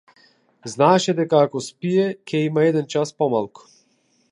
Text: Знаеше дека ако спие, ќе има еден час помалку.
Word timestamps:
Знаеше 0.71 1.13
дека 1.19 1.41
ако 1.47 1.61
спие, 1.67 2.07
ќе 2.33 2.41
има 2.49 2.65
еден 2.71 2.91
час 2.97 3.15
помалку. 3.21 3.71